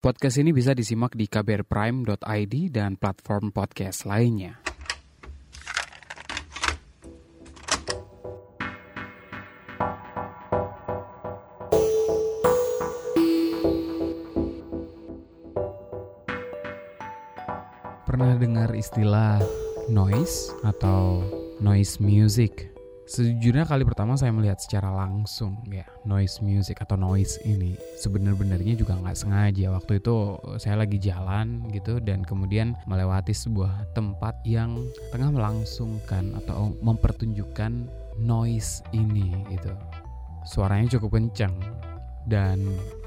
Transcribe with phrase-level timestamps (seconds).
[0.00, 4.56] Podcast ini bisa disimak di kbrprime.id dan platform podcast lainnya.
[18.08, 19.44] Pernah dengar istilah
[19.92, 21.20] noise atau
[21.60, 22.72] noise music?
[23.10, 28.94] Sejujurnya kali pertama saya melihat secara langsung ya noise music atau noise ini sebenarnya juga
[28.94, 29.66] nggak sengaja.
[29.74, 34.78] Waktu itu saya lagi jalan gitu dan kemudian melewati sebuah tempat yang
[35.10, 37.90] tengah melangsungkan atau mempertunjukkan
[38.22, 39.74] noise ini gitu.
[40.46, 41.58] Suaranya cukup kencang
[42.30, 42.62] dan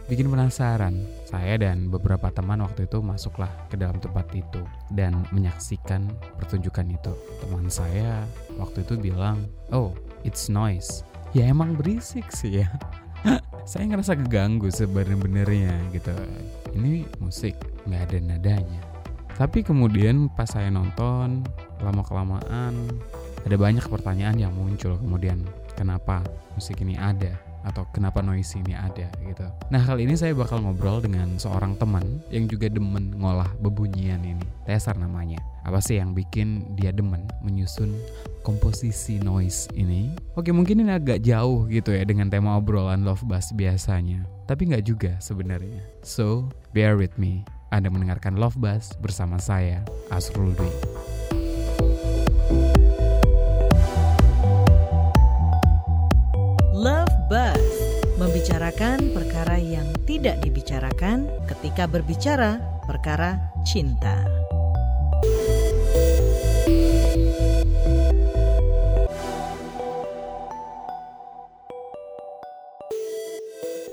[0.08, 1.06] bikin penasaran.
[1.28, 4.62] Saya dan beberapa teman waktu itu masuklah ke dalam tempat itu
[4.94, 7.14] dan menyaksikan pertunjukan itu.
[7.44, 8.28] Teman saya
[8.60, 9.96] waktu itu bilang, "Oh,
[10.28, 11.04] it's noise."
[11.34, 12.70] Ya emang berisik sih ya.
[13.70, 16.14] saya ngerasa keganggu sebenarnya gitu.
[16.78, 17.58] Ini musik,
[17.90, 18.82] nggak ada nadanya.
[19.34, 21.42] Tapi kemudian pas saya nonton,
[21.82, 22.78] lama kelamaan
[23.44, 25.44] ada banyak pertanyaan yang muncul kemudian
[25.76, 26.24] kenapa
[26.56, 29.48] musik ini ada atau kenapa noise ini ada gitu.
[29.72, 34.46] Nah kali ini saya bakal ngobrol dengan seorang teman yang juga demen ngolah bebunyian ini.
[34.68, 35.40] Tesar namanya.
[35.64, 37.96] Apa sih yang bikin dia demen menyusun
[38.44, 40.12] komposisi noise ini?
[40.36, 44.28] Oke mungkin ini agak jauh gitu ya dengan tema obrolan Love Bass biasanya.
[44.44, 45.80] Tapi nggak juga sebenarnya.
[46.04, 47.48] So bear with me.
[47.74, 49.82] Anda mendengarkan Love Bass bersama saya,
[50.14, 50.70] Asrul Dwi.
[60.14, 64.14] Tidak dibicarakan ketika berbicara perkara cinta.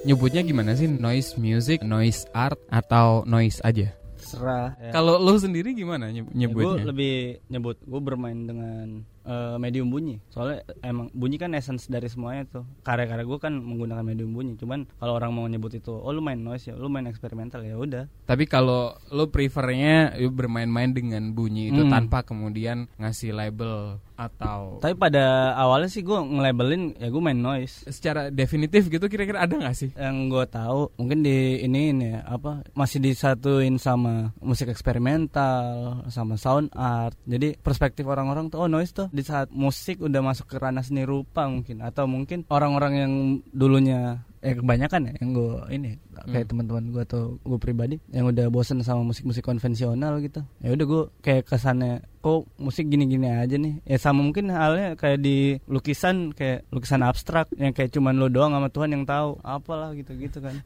[0.04, 0.92] Nyebutnya gimana sih?
[0.92, 3.88] Noise music, noise art, atau noise aja?
[4.20, 4.76] Serah.
[4.76, 4.92] Ya.
[4.92, 6.84] Kalau lo sendiri gimana gue nyebutnya?
[6.84, 10.18] lebih nyebut gue bermain dengan eh, medium bunyi.
[10.28, 12.64] Soalnya emang bunyi kan essence dari semuanya tuh.
[12.82, 14.56] Karya-karya gue kan menggunakan medium bunyi.
[14.56, 17.76] Cuman kalau orang mau nyebut itu, oh lu main noise ya, lu main eksperimental ya
[17.76, 18.04] udah.
[18.24, 21.92] Tapi kalau lo prefernya you bermain-main dengan bunyi itu Hmm.
[21.92, 27.82] tanpa kemudian ngasih label atau Tapi pada awalnya sih gue nge-labelin ya gue main noise.
[27.88, 29.90] secara definitif gitu kira-kira ada nggak sih?
[29.96, 36.36] Yang gue tahu mungkin di ini ini ya apa masih disatuin sama musik eksperimental, sama
[36.36, 37.16] sound art.
[37.26, 41.04] Jadi perspektif orang-orang tuh oh noise tuh di saat musik udah masuk ke ranah seni
[41.04, 41.82] rupa mungkin.
[41.82, 43.12] Atau mungkin orang-orang yang
[43.50, 45.90] dulunya eh kebanyakan ya yang gue ini
[46.32, 50.40] kayak teman-teman gue atau gue pribadi yang udah bosen sama musik-musik konvensional gitu.
[50.64, 53.84] Ya udah gue kayak kesannya kok musik gini-gini aja nih?
[53.84, 58.56] Ya sama mungkin halnya kayak di lukisan kayak lukisan abstrak yang kayak cuman lo doang
[58.56, 60.56] sama Tuhan yang tahu apalah gitu-gitu kan.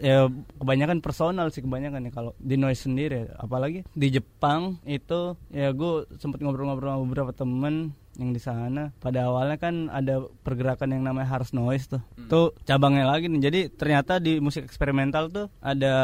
[0.00, 3.28] Ya kebanyakan personal sih kebanyakan ya kalau di noise sendiri.
[3.36, 8.92] Apalagi di Jepang itu ya gue sempet ngobrol-ngobrol sama beberapa temen yang di sana.
[9.00, 12.02] Pada awalnya kan ada pergerakan yang namanya harsh noise tuh.
[12.28, 13.40] Tuh cabangnya lagi nih.
[13.40, 15.94] Jadi ternyata di musik eksperimental tuh ada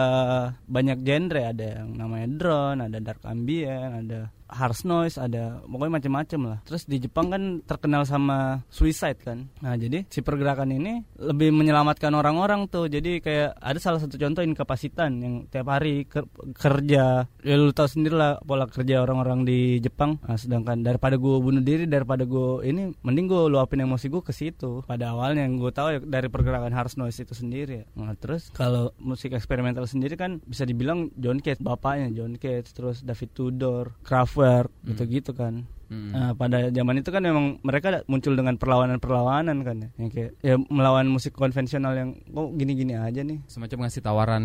[0.64, 1.42] banyak genre.
[1.52, 6.58] Ada yang namanya drone ada dark ambient ada harsh noise ada pokoknya macam-macam lah.
[6.66, 9.50] Terus di Jepang kan terkenal sama suicide kan.
[9.62, 12.86] Nah jadi si pergerakan ini lebih menyelamatkan orang-orang tuh.
[12.90, 17.26] Jadi kayak ada salah satu contoh inkapasitan yang tiap hari ker- kerja.
[17.26, 20.18] Ya lu sendiri lah pola kerja orang-orang di Jepang.
[20.26, 24.32] Nah, sedangkan daripada gue bunuh diri daripada gue ini mending gue luapin emosi gue ke
[24.34, 24.82] situ.
[24.88, 27.84] Pada awalnya yang gue tahu ya dari pergerakan harsh noise itu sendiri ya.
[27.94, 33.04] nah terus kalau musik eksperimental sendiri kan bisa dibilang John Cage bapaknya John Cage terus
[33.04, 33.84] David Tudor
[34.36, 36.10] Kraftwerk gitu-gitu kan Hmm.
[36.10, 39.88] Nah, pada zaman itu kan memang mereka muncul dengan perlawanan-perlawanan kan ya.
[40.02, 43.38] Yang kayak ya melawan musik konvensional yang kok gini-gini aja nih.
[43.46, 44.44] Semacam ngasih tawaran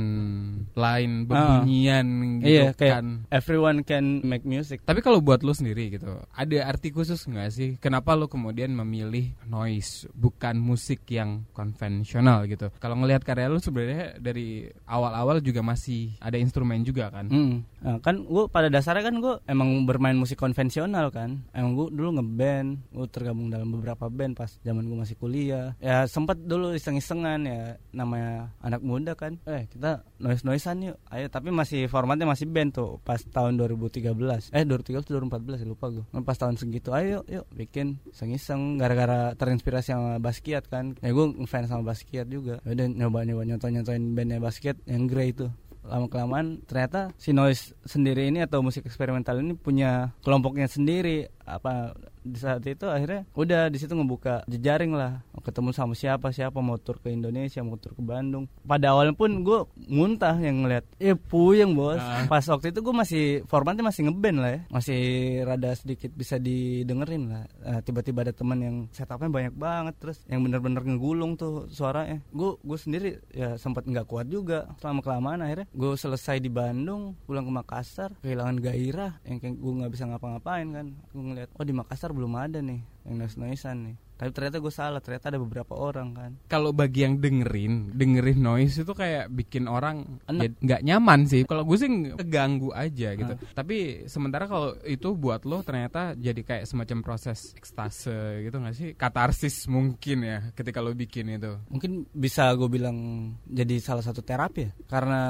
[0.77, 2.07] lain bebunyian
[2.41, 3.07] gitu iya, kayak kan.
[3.33, 4.85] everyone can make music.
[4.85, 7.69] Tapi kalau buat lo sendiri gitu, ada arti khusus nggak sih?
[7.81, 12.69] Kenapa lo kemudian memilih noise bukan musik yang konvensional gitu?
[12.77, 17.25] Kalau ngelihat karya lo sebenarnya dari awal-awal juga masih ada instrumen juga kan?
[17.33, 17.65] Hmm.
[17.81, 21.41] Nah, kan gue pada dasarnya kan gue emang bermain musik konvensional kan.
[21.49, 25.73] Emang gue dulu ngeband, gue tergabung dalam beberapa band pas zaman gue masih kuliah.
[25.81, 29.41] Ya sempat dulu iseng-isengan ya namanya anak muda kan.
[29.49, 30.97] Eh kita noise noisean yuk.
[31.09, 34.53] Ayo tapi masih formatnya masih band tuh pas tahun 2013.
[34.53, 36.05] Eh 2013 2014 ya lupa gue.
[36.21, 40.93] Pas tahun segitu ayo yuk bikin iseng-iseng gara-gara terinspirasi sama Basquiat kan.
[41.01, 42.61] Ya gue ngefans sama Basquiat juga.
[42.61, 45.49] Ya Udah nyoba-nyoba nyontoin-nyontoin bandnya Basquiat yang Grey itu
[45.81, 51.29] lama kelamaan ternyata si noise sendiri ini atau musik eksperimental ini punya kelompoknya sendiri.
[51.41, 55.25] Apa di saat itu akhirnya udah di situ ngebuka jejaring lah.
[55.41, 58.45] Ketemu sama siapa siapa mau tur ke Indonesia mau tur ke Bandung.
[58.61, 61.97] Pada awalnya pun gue muntah yang ngeliat eh puyeng bos.
[61.97, 62.29] Ah.
[62.29, 64.61] pas waktu itu gue masih formatnya masih ngeband lah ya.
[64.69, 65.01] Masih
[65.43, 67.43] rada sedikit bisa didengerin lah.
[67.65, 72.21] Eh, tiba-tiba ada teman yang setupnya banyak banget terus yang bener-bener ngegulung tuh suaranya.
[72.29, 74.69] Gue gue sendiri ya sempat nggak kuat juga.
[74.77, 79.13] Selama kelamaan akhirnya gue selesai di Bandung pulang ke Makassar kehilangan gairah.
[79.25, 80.87] Yang kayak gue nggak bisa ngapa-ngapain kan.
[81.09, 84.69] Gue ngeliat oh di Makassar belum ada nih yang noise noisean nih tapi ternyata gue
[84.69, 89.65] salah ternyata ada beberapa orang kan Kalau bagi yang dengerin, dengerin noise itu kayak bikin
[89.65, 90.41] orang Enak.
[90.45, 91.41] ya nggak nyaman sih.
[91.49, 93.33] Kalau gue sih keganggu aja gitu.
[93.33, 93.41] Ah.
[93.57, 98.89] Tapi sementara kalau itu buat lo ternyata jadi kayak semacam proses ekstase gitu nggak sih?
[98.93, 101.57] Katarsis mungkin ya ketika lo bikin itu.
[101.73, 105.21] mungkin bisa gue bilang jadi salah satu terapi ya karena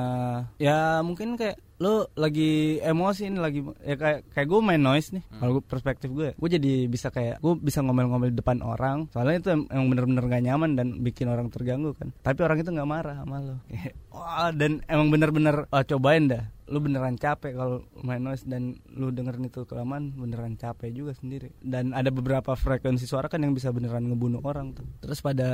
[0.59, 5.25] ya mungkin kayak lo lagi emosi nih lagi ya kayak kayak gue main noise nih
[5.41, 9.41] kalau gue perspektif gue gue jadi bisa kayak gue bisa ngomel-ngomel di depan orang soalnya
[9.41, 12.13] itu em- emang bener-bener gak nyaman dan bikin orang terganggu kan.
[12.21, 13.55] Tapi orang itu nggak marah sama lo.
[14.13, 19.11] Wah dan emang bener-bener wah, cobain dah lu beneran capek kalau main noise dan lu
[19.11, 21.51] dengerin itu kelamaan beneran capek juga sendiri.
[21.59, 24.87] Dan ada beberapa frekuensi suara kan yang bisa beneran ngebunuh orang tuh.
[25.03, 25.49] Terus pada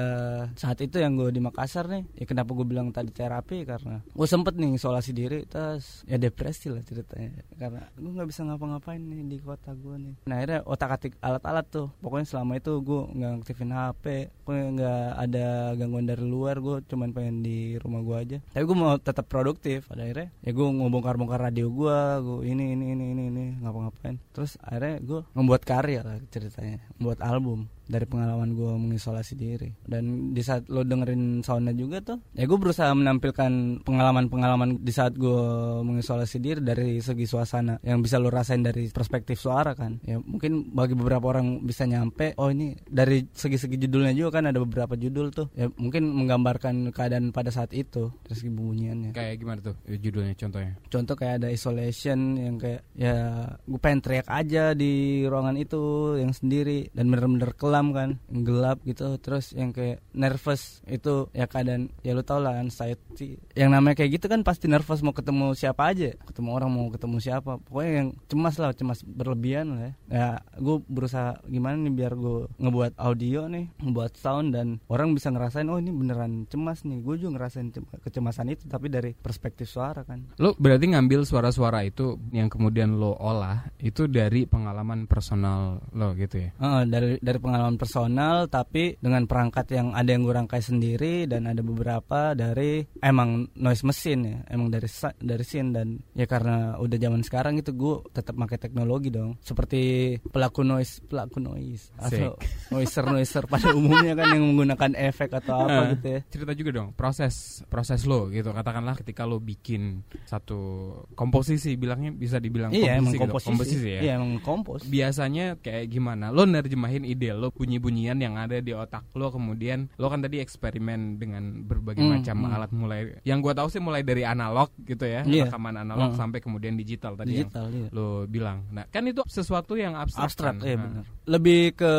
[0.54, 3.66] saat itu yang gue di Makassar nih ya kenapa gue bilang tadi terapi?
[3.66, 7.42] Karena gue sempet nih isolasi diri terus ya depresi lah ceritanya.
[7.58, 10.14] Karena gue nggak bisa ngapa-ngapain nih di kota gue nih.
[10.30, 11.90] Nah akhirnya otak atik alat-alat tuh.
[11.98, 14.06] Pokoknya selama itu gue nggak aktifin HP
[14.46, 18.38] gue nggak ada gangguan dari luar gue cuman pengen di rumah gue aja.
[18.54, 19.90] Tapi gue mau tetap produktif.
[19.90, 20.68] Pada akhirnya ya gue
[21.08, 24.20] ngebongkar-bongkar radio gue gue ini ini ini ini ini ngapa-ngapain.
[24.36, 29.72] Terus akhirnya gue membuat karya lah ceritanya membuat album dari pengalaman gue mengisolasi diri.
[29.84, 35.16] Dan di saat lo dengerin soundnya juga tuh ya gue berusaha menampilkan pengalaman-pengalaman di saat
[35.16, 35.42] gue
[35.84, 40.00] mengisolasi diri dari segi suasana yang bisa lo rasain dari perspektif suara kan.
[40.04, 44.60] Ya mungkin bagi beberapa orang bisa nyampe oh ini dari segi-segi judulnya juga kan ada
[44.62, 45.48] beberapa judul tuh.
[45.56, 49.12] Ya mungkin menggambarkan keadaan pada saat itu dari segi bunyiannya.
[49.16, 50.76] Kayak gimana tuh eh, judulnya contohnya?
[50.98, 56.34] contoh kayak ada isolation yang kayak ya gue pengen teriak aja di ruangan itu yang
[56.34, 58.10] sendiri dan bener-bener kelam kan.
[58.34, 63.38] Gelap gitu terus yang kayak nervous itu ya keadaan ya lu tau lah anxiety.
[63.54, 66.18] Yang namanya kayak gitu kan pasti nervous mau ketemu siapa aja.
[66.26, 67.62] Ketemu orang mau ketemu siapa.
[67.62, 70.28] Pokoknya yang cemas lah cemas berlebihan lah ya, ya
[70.58, 75.70] gue berusaha gimana nih biar gue ngebuat audio nih ngebuat sound dan orang bisa ngerasain
[75.70, 76.98] oh ini beneran cemas nih.
[77.06, 80.26] Gue juga ngerasain cem- kecemasan itu tapi dari perspektif suara kan.
[80.42, 86.48] Lo berarti ngambil suara-suara itu yang kemudian lo olah itu dari pengalaman personal lo gitu
[86.48, 86.50] ya?
[86.58, 91.52] Heeh, dari dari pengalaman personal tapi dengan perangkat yang ada yang gue rangkai sendiri dan
[91.52, 94.88] ada beberapa dari emang noise mesin ya emang dari
[95.20, 99.36] dari scene dan ya karena udah zaman sekarang itu gue tetap pakai teknologi dong.
[99.44, 102.40] Seperti pelaku noise pelaku noise atau
[102.72, 106.20] noiser noiser pada umumnya kan yang menggunakan efek atau apa Ah, gitu ya.
[106.32, 108.54] Cerita juga dong proses proses lo gitu.
[108.54, 113.50] Katakanlah ketika lo bikin satu komposisi bilangnya bisa dibilang iya emang komposisi, gitu.
[113.50, 114.02] komposisi, ya.
[114.06, 114.86] iya emang kompos.
[114.86, 116.30] Biasanya kayak gimana?
[116.30, 121.18] Lo nerjemahin ide lo bunyi-bunyian yang ada di otak lo kemudian lo kan tadi eksperimen
[121.18, 122.54] dengan berbagai Hmm, macam hmm.
[122.54, 125.50] alat mulai yang gua tahu sih mulai dari analog gitu ya, Iya.
[125.50, 126.20] rekaman analog Hmm.
[126.20, 127.90] sampai kemudian digital tadi yang digital iya.
[127.90, 128.70] lo bilang.
[128.70, 130.30] Nah, kan itu sesuatu yang abstrak.
[130.30, 130.64] abstrak kan?
[130.64, 131.94] iya Nah, benar lebih ke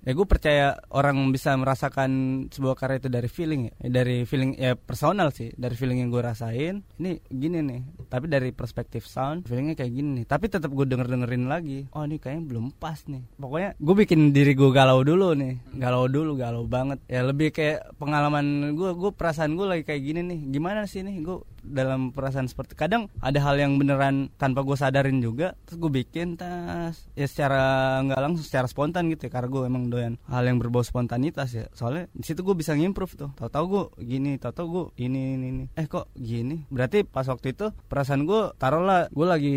[0.00, 2.10] ya gue percaya orang bisa merasakan
[2.48, 6.22] sebuah karya itu dari feeling ya dari feeling ya personal sih dari feeling yang gue
[6.22, 10.86] rasain ini gini nih tapi dari perspektif sound feelingnya kayak gini nih tapi tetap gue
[10.88, 15.00] denger dengerin lagi oh ini kayaknya belum pas nih pokoknya gue bikin diri gue galau
[15.00, 15.56] dulu nih.
[15.80, 17.00] Galau dulu galau banget.
[17.08, 20.40] Ya lebih kayak pengalaman gue gue perasaan gue lagi kayak gini nih.
[20.52, 25.18] Gimana sih nih gue dalam perasaan seperti kadang ada hal yang beneran tanpa gue sadarin
[25.18, 27.08] juga terus gue bikin tas.
[27.16, 30.84] Ya secara nggak langsung secara spontan gitu ya karena gue emang doyan hal yang berbau
[30.84, 31.66] spontanitas ya.
[31.72, 33.30] Soalnya di situ gue bisa ngimprove tuh.
[33.34, 35.64] Tahu-tahu gue gini tahu-tahu gue ini ini ini.
[35.72, 36.68] Eh kok gini?
[36.68, 39.56] Berarti pas waktu itu perasaan gue taruhlah gue lagi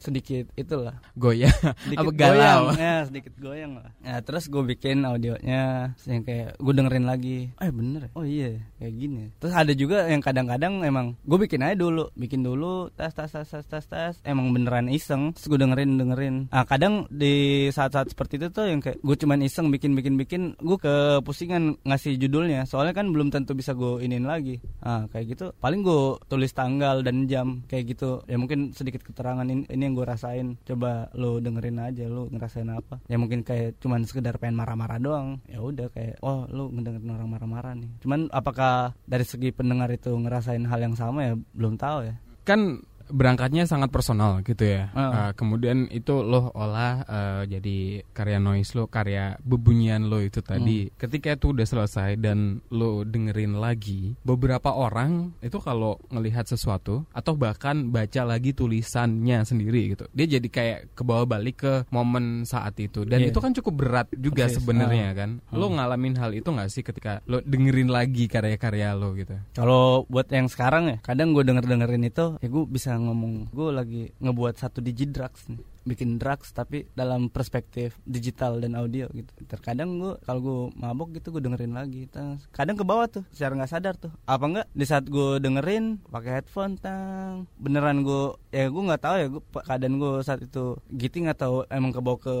[0.00, 0.96] sedikit itulah.
[1.14, 1.52] Goyah
[1.84, 2.62] sedikit apa galau?
[2.72, 2.80] goyang.
[2.80, 3.90] Ya sedikit goyang lah.
[4.02, 7.38] Ya terus gue bikin audionya terus yang kayak gue dengerin lagi.
[7.60, 8.10] Eh bener ya?
[8.16, 8.50] oh iya
[8.80, 9.24] kayak gini.
[9.38, 13.46] Terus ada juga yang kadang-kadang emang gue bikin aja dulu bikin dulu tas tas tas
[13.46, 16.36] tas tas tas emang beneran iseng terus gue dengerin dengerin.
[16.50, 20.42] Ah kadang di saat-saat seperti itu tuh yang kayak gue cuman iseng bikin bikin bikin
[20.58, 22.66] gue kepusingan ngasih judulnya.
[22.66, 24.58] Soalnya kan belum tentu bisa gue inin lagi.
[24.82, 25.46] Ah kayak gitu.
[25.60, 28.24] Paling gue tulis tanggal dan jam kayak gitu.
[28.26, 30.58] Ya mungkin sedikit keterangan ini, ini yang gue rasain.
[30.66, 32.98] Coba lo dengerin aja lo ngerasain apa.
[33.06, 35.38] Ya mungkin kayak cuman sekedar pengen marah-marah doang.
[35.46, 37.90] Ya udah kayak oh lo ngedengerin orang marah-marah nih.
[38.02, 42.14] Cuman apakah dari segi pendengar itu ngerasain hal yang sama ya belum tahu ya.
[42.42, 44.90] Kan berangkatnya sangat personal gitu ya.
[44.92, 45.06] Ah.
[45.06, 50.90] Uh, kemudian itu lo olah uh, jadi karya noise lo, karya bebunyian lo itu tadi.
[50.98, 57.32] Ketika itu udah selesai dan lo dengerin lagi, beberapa orang itu kalau ngelihat sesuatu atau
[57.38, 62.74] bahkan baca lagi tulisannya sendiri gitu, dia jadi kayak ke bawah balik ke momen saat
[62.82, 63.06] itu.
[63.06, 63.30] Dan Iya.
[63.30, 65.30] itu kan cukup berat juga sebenarnya kan.
[65.54, 65.78] Lo Hmm.
[65.78, 69.36] ngalamin hal itu nggak sih ketika lo dengerin lagi karya-karya lo gitu?
[69.54, 73.68] Kalau buat yang sekarang ya, kadang gue denger dengerin itu, ya gue bisa ngomong gue
[73.72, 79.30] lagi ngebuat satu digit drugs nih, bikin drugs tapi dalam perspektif digital dan audio gitu.
[79.46, 82.42] Terkadang gue kalau gue mabok gitu gue dengerin lagi, Tas.
[82.50, 84.10] kadang ke bawah tuh, secara nggak sadar tuh.
[84.24, 89.16] Apa enggak di saat gue dengerin pakai headphone tang, beneran gue, ya gue nggak tahu
[89.16, 92.34] ya, gue keadaan gue saat itu giting atau emang ke bawah ke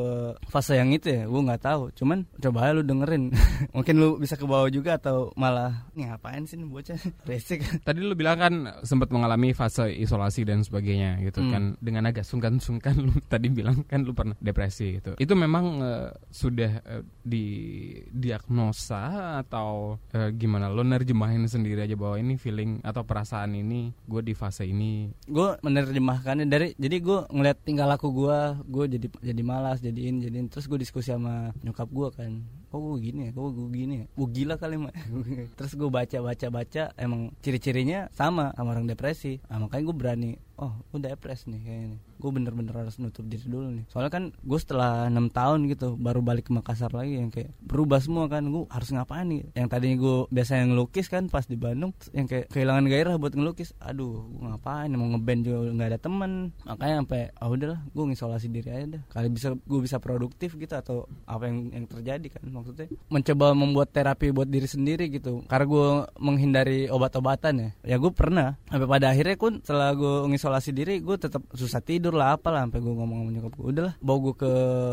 [0.46, 1.94] fase yang itu ya, gue nggak tahu.
[1.94, 3.30] Cuman coba aja lu dengerin,
[3.76, 6.98] mungkin lu bisa ke bawah juga atau malah nih ngapain sih nih bocah
[7.30, 11.52] resik Tadi lu bilang kan sempat mengalami fase isolasi dan sebagainya gitu Hmm.
[11.52, 15.12] kan dengan agak sungkan-sungkan lu tadi bilang kan lu pernah depresi gitu.
[15.20, 19.02] Itu memang eh, sudah eh, didiagnosa
[19.44, 20.72] atau eh, gimana?
[20.72, 25.12] Lu nerjemahin sendiri aja bahwa ini feeling atau perasaan ini gue di fase ini.
[25.26, 30.46] gue menerjemahkannya dari jadi gue ngeliat tingkah laku gue gue jadi jadi malas jadiin jadiin
[30.48, 32.32] terus gue diskusi sama nyokap gue kan
[32.66, 34.94] kok gue gini ya kok gue gini ya gue gila kali mah
[35.58, 40.30] terus gue baca baca baca emang ciri-cirinya sama sama orang depresi nah, makanya gue berani
[40.60, 43.84] oh gue depres nih kayaknya gue bener-bener harus nutup diri dulu nih.
[43.92, 48.00] Soalnya kan gue setelah enam tahun gitu baru balik ke Makassar lagi yang kayak berubah
[48.00, 48.46] semua kan.
[48.48, 49.52] Gue harus ngapain nih?
[49.56, 53.74] Yang tadinya gue biasanya ngelukis kan pas di Bandung yang kayak kehilangan gairah buat ngelukis
[53.82, 54.90] aduh gue ngapain?
[54.92, 56.32] Mau ngeband juga nggak ada temen.
[56.64, 60.74] Makanya sampai ah udahlah gue ngisolasi diri aja dah kali bisa gue bisa produktif gitu
[60.76, 62.86] atau apa yang yang terjadi kan maksudnya.
[63.10, 65.42] Mencoba membuat terapi buat diri sendiri gitu.
[65.50, 65.88] Karena gue
[66.20, 67.70] menghindari obat-obatan ya.
[67.82, 72.05] Ya gue pernah sampai pada akhirnya pun setelah gue ngisolasi diri gue tetap susah tidur
[72.14, 74.52] lah apalah sampai gue ngomong sama nyokap gue udahlah bawa gue ke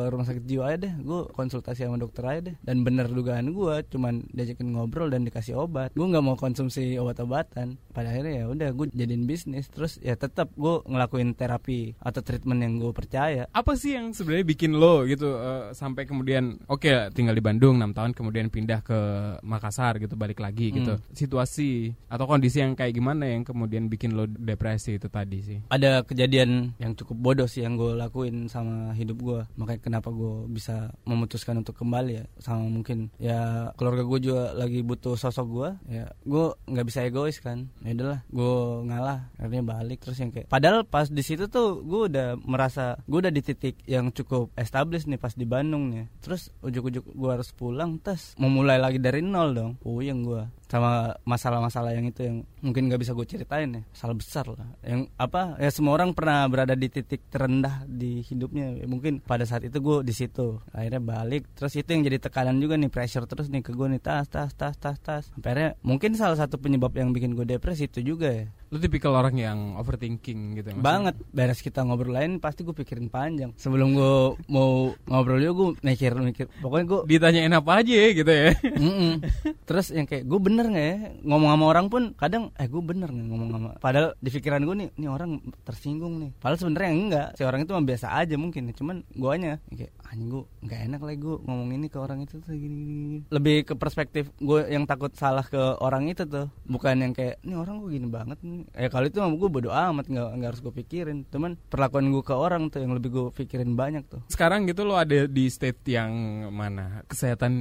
[0.09, 0.93] rumah sakit jiwa aja deh.
[1.03, 2.55] Gue konsultasi sama dokter aja deh.
[2.63, 5.91] Dan bener dugaan gue cuman diajakin ngobrol dan dikasih obat.
[5.93, 7.75] Gue nggak mau konsumsi obat-obatan.
[7.91, 9.67] Pada akhirnya ya udah gue jadiin bisnis.
[9.67, 13.45] Terus ya tetap gue ngelakuin terapi atau treatment yang gue percaya.
[13.51, 17.91] Apa sih yang sebenarnya bikin lo gitu eh, sampai kemudian oke tinggal di Bandung 6
[17.91, 18.99] tahun kemudian pindah ke
[19.43, 20.95] Makassar gitu balik lagi gitu.
[21.11, 25.59] Situasi atau kondisi yang kayak gimana yang kemudian bikin lo depresi itu tadi sih?
[25.83, 29.41] ada kejadian yang cukup bodoh sih yang gue lakuin sama hidup gue.
[29.59, 32.25] Makanya kenapa gue bisa memutuskan untuk kembali ya.
[32.39, 35.69] Sama mungkin ya keluarga gue juga lagi butuh sosok gue.
[35.99, 37.67] Ya gue nggak bisa egois kan.
[37.83, 38.55] Ya udahlah gue
[38.87, 39.99] ngalah akhirnya balik.
[39.99, 43.83] Terus yang kayak padahal pas di situ tuh gue udah merasa gue udah di titik
[43.83, 46.07] yang cukup established nih pas di Bandung nih.
[46.23, 48.39] Terus ujuk-ujuk gue harus pulang tes.
[48.39, 49.71] Memulai lagi dari nol dong.
[49.83, 53.81] Puyeng gue sama masalah-masalah yang itu yang mungkin nggak bisa gue ceritain ya.
[53.93, 54.69] Masalah besar lah.
[54.81, 58.81] Yang apa ya semua orang pernah berada di titik terendah di hidupnya.
[58.81, 60.57] Ya, mungkin pada saat itu gue di situ.
[60.73, 64.01] Akhirnya balik terus itu yang jadi tekanan juga nih pressure terus nih ke gue nih.
[64.01, 65.29] Tas tas tas tas tas.
[65.37, 68.49] Akhirnya mungkin salah satu penyebab yang bikin gue depresi itu juga ya.
[68.73, 71.13] Lo tipikal orang yang overthinking gitu ya, banget.
[71.29, 73.53] Beres kita ngobrol lain pasti gue pikirin panjang.
[73.53, 74.15] Sebelum gue
[74.49, 78.57] mau ngobrol juga gue mikir mikir pokoknya gue Ditanyain apa aja gitu ya.
[78.73, 79.21] Mm-mm.
[79.69, 80.97] Terus yang kayak gue bener nggak ya?
[81.23, 84.75] Ngomong sama orang pun kadang eh gue bener nggak ngomong sama padahal di pikiran gue
[84.75, 86.29] nih nih orang tersinggung nih.
[86.37, 87.27] Padahal sebenarnya enggak.
[87.39, 89.57] Si orang itu mah biasa aja mungkin cuman guanya.
[89.71, 92.93] Kayak anjing gue nggak enak lagi gue ngomong ini ke orang itu tuh gini, gini,
[93.01, 93.19] gini.
[93.33, 97.57] lebih ke perspektif gue yang takut salah ke orang itu tuh bukan yang kayak ini
[97.57, 100.61] orang gue gini banget nih eh kalau itu mah gue bodo amat nggak nggak harus
[100.61, 104.69] gue pikirin cuman perlakuan gue ke orang tuh yang lebih gue pikirin banyak tuh Sekarang
[104.69, 106.11] gitu lo ada di state yang
[106.53, 107.01] mana?
[107.09, 107.53] Kesehatan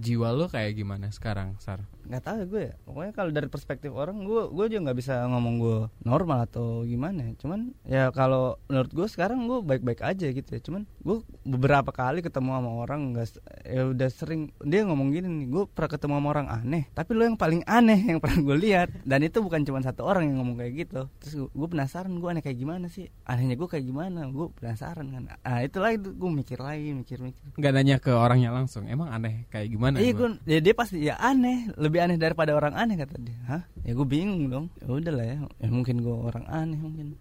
[0.00, 1.84] jiwa lo kayak gimana sekarang, Sar?
[2.10, 5.14] nggak tahu ya gue ya pokoknya kalau dari perspektif orang gue gue juga nggak bisa
[5.30, 7.32] ngomong gue normal atau gimana ya.
[7.38, 12.24] cuman ya kalau menurut gue sekarang gue baik-baik aja gitu ya cuman gue beberapa kali
[12.24, 13.26] ketemu sama orang nggak
[13.66, 17.22] ya udah sering dia ngomong gini nih gue pernah ketemu sama orang aneh tapi lo
[17.26, 20.58] yang paling aneh yang pernah gue lihat dan itu bukan cuma satu orang yang ngomong
[20.58, 24.46] kayak gitu terus gue, penasaran gue aneh kayak gimana sih anehnya gue kayak gimana gue
[24.56, 28.88] penasaran kan ah itu lagi tuh, gue mikir lagi mikir-mikir Nggak nanya ke orangnya langsung.
[28.88, 30.00] Emang aneh kayak gimana?
[30.00, 33.36] Iya gue, ya dia pasti ya aneh, lebih aneh daripada orang aneh kata dia.
[33.48, 33.62] Hah?
[33.84, 34.66] Ya gue bingung dong.
[34.80, 37.20] Ya udahlah ya, ya mungkin gue orang aneh mungkin.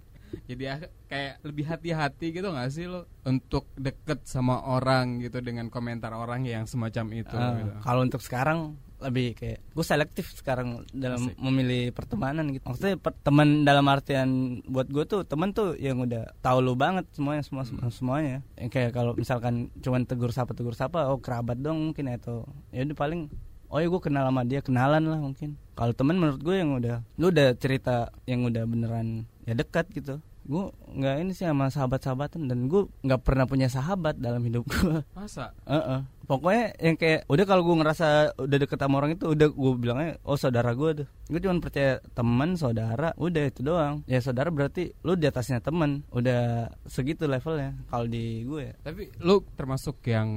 [0.49, 0.75] Jadi ya,
[1.09, 6.45] kayak lebih hati-hati gitu gak sih lo untuk deket sama orang gitu dengan komentar orang
[6.45, 7.35] yang semacam itu.
[7.35, 7.71] Ah, gitu.
[7.81, 11.39] Kalau untuk sekarang lebih kayak gue selektif sekarang dalam Asik.
[11.39, 12.67] memilih pertemanan gitu.
[12.67, 17.07] Maksudnya per- teman dalam artian buat gue tuh teman tuh yang udah tahu lu banget
[17.15, 18.43] semuanya semua semua semuanya.
[18.59, 22.43] Yang kayak kalau misalkan cuman tegur sapa tegur sapa, oh kerabat dong mungkin atau
[22.75, 23.31] ya udah paling
[23.71, 25.55] oh ya gue kenal sama dia kenalan lah mungkin.
[25.79, 30.21] Kalau teman menurut gue yang udah lu udah cerita yang udah beneran ya dekat gitu
[30.45, 30.63] gue
[30.93, 35.57] nggak ini sih sama sahabat-sahabatan dan gue nggak pernah punya sahabat dalam hidup gue Masa?
[35.65, 36.05] Heeh.
[36.29, 38.07] Pokoknya yang kayak udah kalau gue ngerasa
[38.37, 41.07] udah deket sama orang itu udah gue bilangnya oh saudara gue tuh.
[41.29, 44.01] Gue cuma percaya teman, saudara, udah itu doang.
[44.09, 46.01] Ya saudara berarti lu di atasnya teman.
[46.09, 48.73] Udah segitu levelnya kalau di gue.
[48.81, 50.29] Tapi lu termasuk yang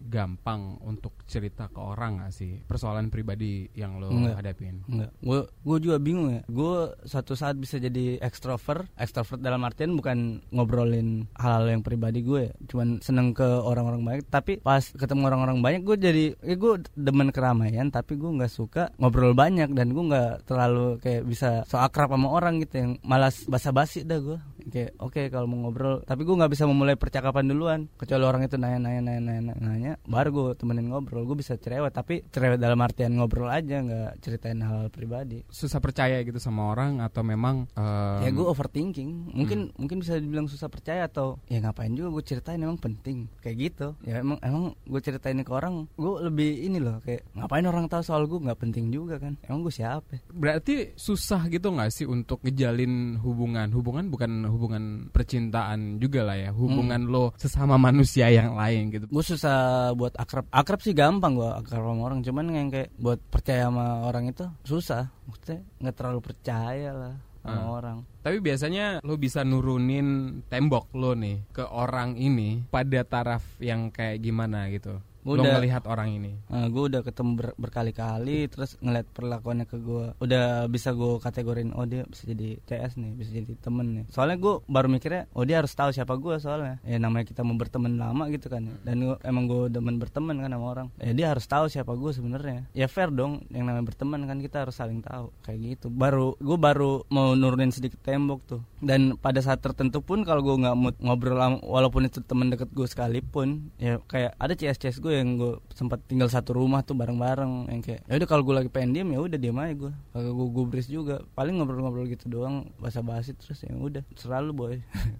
[0.00, 2.60] gampang untuk cerita ke orang gak sih?
[2.68, 4.44] Persoalan pribadi yang lu Enggak.
[4.44, 4.84] hadapin.
[4.88, 5.10] Enggak.
[5.20, 6.42] Gue gue juga bingung ya.
[6.48, 8.88] Gue suatu saat bisa jadi extrovert.
[9.00, 12.48] Extrovert dalam artian bukan ngobrolin hal-hal yang pribadi gue.
[12.48, 12.54] ya.
[12.68, 14.24] Cuman seneng ke orang-orang banyak.
[14.28, 17.90] Tapi pas ketemu orang-orang banyak gue jadi ya gue demen keramaian.
[17.90, 22.30] Tapi gue nggak suka ngobrol banyak dan gue nggak terlalu kayak bisa so akrab sama
[22.30, 24.38] orang gitu yang malas basa-basi dah gue.
[24.66, 26.02] Kayak oke kalau mau ngobrol.
[26.02, 27.80] Tapi gue nggak bisa memulai percakapan duluan.
[27.96, 29.92] Kecuali orang itu nanya-nanya nanya-nanya nanya.
[30.04, 31.24] Baru gue temenin ngobrol.
[31.24, 31.94] Gue bisa cerewet.
[31.94, 35.46] Tapi cerewet dalam artian ngobrol aja nggak ceritain hal pribadi.
[35.48, 40.50] Susah percaya gitu sama orang atau memang em, ya gue overthinking mungkin mungkin bisa dibilang
[40.50, 44.74] susah percaya atau ya ngapain juga gue ceritain emang penting kayak gitu ya emang emang
[44.86, 48.58] gue ceritain ke orang gue lebih ini loh kayak ngapain orang tahu soal gue nggak
[48.58, 53.68] penting juga kan emang gue siapa Berarti susah gitu nggak sih untuk ngejalin hubungan?
[53.72, 57.12] Hubungan bukan hubungan percintaan juga lah ya, hubungan Hmm.
[57.12, 59.04] lo sesama manusia yang lain gitu.
[59.06, 63.20] gue susah buat akrab akrab sih gampang gue akrab sama orang cuman yang kayak buat
[63.28, 67.76] percaya sama orang itu susah maksudnya nggak terlalu percaya lah sama Hmm.
[67.76, 73.86] orang Tapi biasanya lo bisa nurunin tembok lo nih ke orang ini pada taraf yang
[73.88, 74.98] kayak gimana gitu.
[75.26, 75.58] Lo Udah.
[75.58, 76.38] ngelihat orang ini.
[76.46, 81.74] Nah, gue udah ketemu ber- berkali-kali terus ngeliat perlakuannya ke gue udah bisa gue kategorin
[81.74, 84.04] oh dia bisa jadi CS nih bisa jadi temen nih.
[84.06, 86.78] Soalnya gue baru mikirnya oh dia harus tahu siapa gue soalnya.
[86.86, 90.54] Ya namanya kita mau berteman lama gitu kan dan gua- emang gue demen berteman kan
[90.54, 90.86] sama orang.
[91.02, 92.70] Ya dia harus tahu siapa gue sebenarnya.
[92.70, 95.34] Ya fair dong yang namanya berteman kan kita harus saling tahu.
[95.42, 95.86] Kayak gitu.
[95.90, 98.62] Baru gue baru mau nurunin sedikit tembok tuh.
[98.78, 101.34] Dan pada saat tertentu pun kalau gue nggak mood ngobrol
[101.66, 106.04] walaupun itu temen deket gue sekalipun ya kayak ada CS CS gue yang gue sempat
[106.04, 109.18] tinggal satu rumah tuh bareng-bareng yang kayak ya udah kalau gue lagi pengen diem ya
[109.18, 111.24] udah diem aja gue kagak gue gubris juga.
[111.32, 114.76] Paling ngobrol-ngobrol gitu doang basa-basi terus ya udah selalu boy.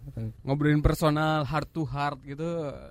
[0.47, 2.45] Ngobrolin personal heart to heart gitu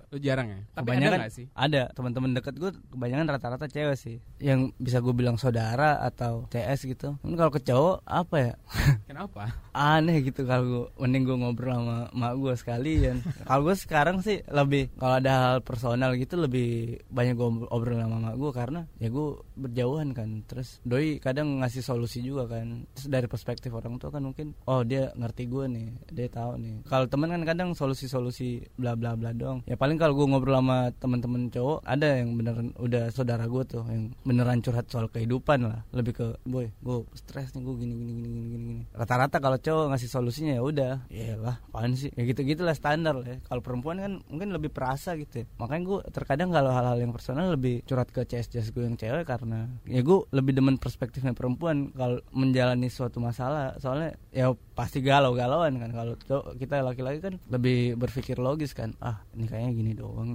[0.05, 0.59] lo jarang ya?
[0.71, 1.45] Tapi ada Kebanyakan- nggak sih?
[1.51, 1.81] ada.
[1.91, 4.17] Teman-teman deket gue kebanyakan rata-rata cewek sih.
[4.37, 7.15] Yang bisa gue bilang saudara atau CS gitu.
[7.21, 8.53] Cuman kalau ke cowok apa ya?
[9.09, 9.53] Kenapa?
[9.75, 13.15] aneh gitu kalau gue mending gue ngobrol sama mak gue sekalian.
[13.43, 18.17] Kalau gue sekarang sih lebih kalau ada hal personal gitu lebih banyak gue obrol sama
[18.19, 19.27] mak gue karena ya gue
[19.57, 20.43] berjauhan kan.
[20.47, 22.87] Terus doi kadang ngasih solusi juga kan.
[22.95, 26.75] Terus dari perspektif orang tua kan mungkin oh dia ngerti gue nih dia tahu nih.
[26.87, 29.61] Kalau temen kan kadang solusi-solusi bla bla bla doang.
[29.67, 33.83] Ya paling kalau gue ngobrol sama temen-temen cowok ada yang beneran udah saudara gue tuh
[33.87, 35.83] yang beneran curhat soal kehidupan lah.
[35.91, 38.83] Lebih ke boy gue stres nih gue gini gini gini gini gini gini.
[38.93, 40.93] Rata-rata kalau cowok ngasih solusinya ya udah.
[41.09, 42.11] Ya lah apaan sih?
[42.15, 43.37] Ya gitu gitulah standar lah ya.
[43.43, 45.45] Kalau perempuan kan mungkin lebih perasa gitu ya.
[45.59, 49.25] makanya gue terkadang kalau hal-hal yang personal lebih curhat ke CS CS gue yang cewek
[49.25, 55.73] karena ya gue lebih demen perspektifnya perempuan kalau menjalani suatu masalah soalnya ya pasti galau-galauan
[55.75, 56.13] kan kalau
[56.53, 60.29] kita laki-laki kan lebih berpikir logis kan ah ini kayaknya gini doang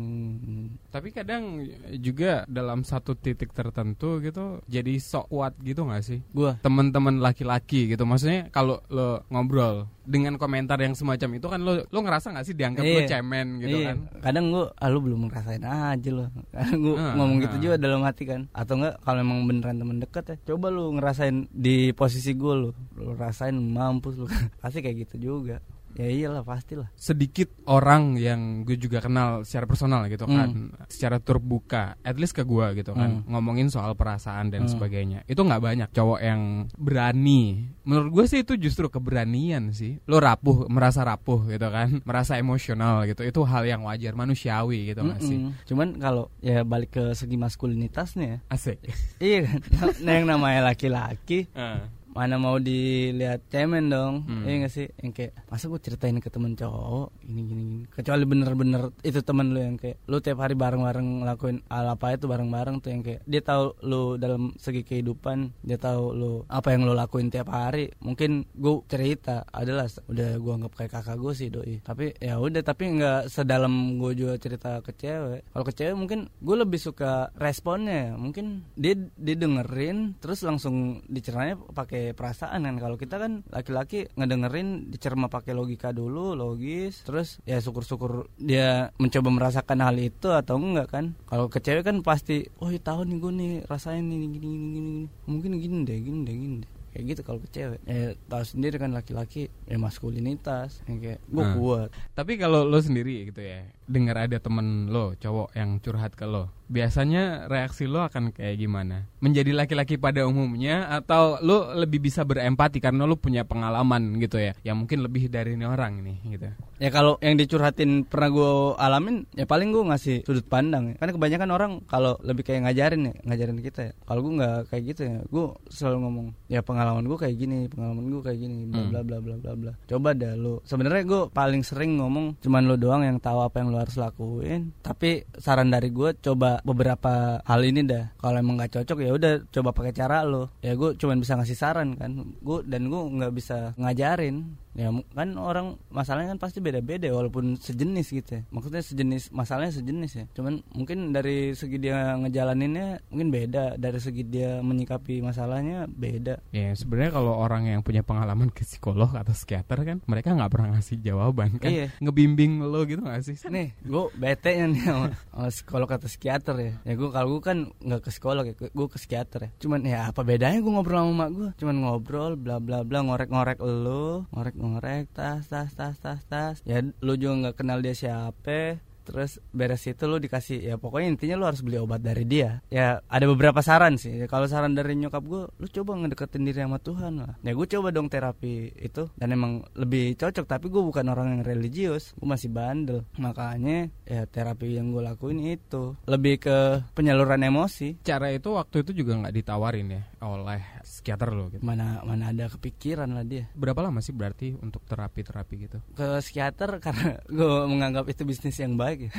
[0.91, 1.63] Tapi kadang
[1.95, 6.19] juga dalam satu titik tertentu gitu jadi sok kuat gitu nggak sih?
[6.27, 11.85] gue Teman-teman laki-laki gitu, maksudnya kalau lo ngobrol dengan komentar yang semacam itu kan lo
[11.85, 13.09] lo ngerasa nggak sih dianggap lo Iya.
[13.09, 13.97] cemen gitu Iya, kan?
[14.19, 16.27] Kadang gue, ah, lu belum ngerasain aja loh.
[16.55, 17.62] Gue Ah, ngomong gitu ah.
[17.62, 18.47] juga dalam hati kan.
[18.53, 22.71] Atau enggak kalau emang beneran temen deket ya, coba lu ngerasain di posisi gue lu,
[22.97, 24.27] lu rasain mampus lu.
[24.62, 25.59] Pasti kayak gitu juga.
[25.92, 26.88] Ya iyalah pastilah.
[26.94, 32.42] sedikit orang yang gue juga kenal secara personal gitu kan secara terbuka at least ke
[32.42, 34.70] gue gitu kan ngomongin soal perasaan dan Hmm.
[34.70, 36.40] sebagainya itu nggak banyak cowok yang
[36.74, 42.37] berani menurut gue sih itu justru keberanian sih lo rapuh merasa rapuh gitu kan merasa
[42.37, 45.53] emosional gitu itu hal yang wajar manusiawi gitu nggak sih Mm-mm.
[45.64, 48.38] Cuman kalau ya balik ke segi maskulinitasnya ya.
[48.48, 48.79] asik
[49.18, 49.61] iya kan.
[50.00, 51.83] Nah, yang namanya laki-laki Ah.
[52.11, 54.27] Mana mau dilihat cemen dong.
[54.27, 54.42] Hmm.
[54.46, 54.87] iya gak sih?
[54.99, 57.09] Yang kayak masa gue ceritain ke temen cowok?
[57.23, 57.85] Gini gini gini.
[57.87, 62.27] Kecuali bener-bener itu temen lu yang kayak lu tiap hari bareng-bareng ngelakuin hal apa itu
[62.27, 66.83] bareng-bareng tuh yang kayak dia tahu lu dalam segi kehidupan dia tahu lu apa yang
[66.88, 67.94] lu lakuin tiap hari.
[68.03, 71.75] Mungkin gue cerita adalah udah gue anggap kayak kakak gue sih doi.
[71.79, 75.46] Tapi ya udah tapi nggak sedalam gue juga cerita ke cewek.
[75.55, 77.92] Kalau ke cewek mungkin gue lebih suka responnya.
[78.01, 78.14] Ya.
[78.16, 82.77] mungkin dia dia dengerin terus langsung dicernanya pakai perasaan kan.
[82.77, 89.29] Kalau kita kan laki-laki ngedengerin dicerma pakai logika dulu logis terus ya syukur-syukur dia mencoba
[89.29, 91.05] merasakan hal itu atau enggak kan.
[91.25, 94.57] Kalau ke cewek kan pasti oh iya tahu nih gue nih rasain nih gini gini
[94.57, 95.05] gini, gini.
[95.25, 96.71] mungkin gini deh gini deh gini deh.
[96.91, 97.81] Kayak gitu kalau ke cewek.
[97.87, 101.55] Ya tahu sendiri kan laki-laki ya maskulinitas yang kayak gue Hmm.
[101.55, 101.89] kuat.
[102.19, 106.55] Tapi kalau lo sendiri gitu ya, dengar ada temen lo cowok yang curhat ke lo,
[106.70, 109.11] biasanya reaksi lo akan kayak gimana?
[109.18, 114.55] Menjadi laki-laki pada umumnya atau lo lebih bisa berempati karena lo punya pengalaman gitu ya,
[114.62, 116.46] yang mungkin lebih dari ini orang ini gitu.
[116.81, 120.94] ya kalau yang dicurhatin pernah gue alamin ya paling gue ngasih sudut pandang ya.
[120.96, 124.83] karena kebanyakan orang kalau lebih kayak ngajarin ya ngajarin kita ya kalau gue nggak kayak
[124.88, 128.79] gitu ya gue selalu ngomong ya pengalaman gue kayak gini pengalaman gue kayak gini bla
[128.81, 128.88] Hmm.
[128.88, 132.76] bla bla bla bla bla coba dah lo sebenarnya gue paling sering ngomong cuman lo
[132.76, 134.71] doang yang tahu apa yang lo harus lakuin.
[134.85, 138.12] Tapi saran dari gue coba beberapa hal ini dah.
[138.21, 140.53] Kalau emang nggak cocok ya udah coba pakai cara lo.
[140.61, 142.37] Ya gue cuman bisa ngasih saran kan.
[142.40, 147.59] Gue dan gue nggak bisa ngajarin ya kan orang masalahnya kan pasti beda-beda ya, walaupun
[147.59, 148.43] sejenis gitu ya.
[148.55, 150.25] Maksudnya sejenis masalahnya sejenis ya.
[150.37, 153.77] Cuman mungkin dari segi dia ngejalaninnya mungkin beda.
[153.77, 156.39] Dari segi dia menyikapi masalahnya beda.
[156.55, 160.79] Ya sebenarnya kalau orang yang punya pengalaman ke psikolog atau psikiater kan, mereka nggak pernah
[160.79, 161.87] ngasih jawaban kan, Iya.
[161.99, 163.37] ngebimbing lo gitu gak sih?
[163.51, 166.73] nih gue bete nih sama, sama psikolog atau psikiater ya.
[166.87, 169.51] Ya gue kalau gue kan nggak ke psikolog ya gue ke psikiater ya.
[169.59, 173.59] Cuman ya apa bedanya gue ngobrol sama mak gue cuman ngobrol bla bla bla ngorek-ngorek
[173.61, 174.25] lo
[174.61, 176.57] ngorek-ngorek tas tas tas tas tas.
[176.68, 178.77] Ya lo juga nggak kenal dia siapa.
[179.01, 182.62] Terus beres itu lo dikasih ya pokoknya intinya lo harus beli obat dari dia.
[182.70, 184.12] Ya ada beberapa saran sih.
[184.29, 187.35] Kalau saran dari nyokap gue lo coba ngedeketin diri sama Tuhan lah.
[187.42, 189.11] Ya gue coba dong terapi itu.
[189.16, 192.14] Dan emang lebih cocok tapi gue bukan orang yang religius.
[192.14, 193.03] Gue masih bandel.
[193.18, 195.96] Makanya ya terapi yang gue lakuin itu.
[196.07, 196.59] Lebih ke
[196.94, 197.99] penyaluran emosi.
[198.05, 200.61] Cara itu waktu itu juga nggak ditawarin ya oleh
[201.01, 201.65] psikiater lo gitu.
[201.65, 203.49] mana mana ada kepikiran lah dia.
[203.57, 205.79] Berapa lama sih berarti untuk terapi-terapi gitu?
[205.97, 209.13] ke psikiater karena gue menganggap itu bisnis yang baik ya,